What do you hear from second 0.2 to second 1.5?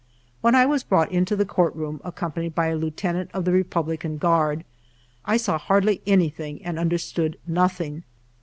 When I was brought into the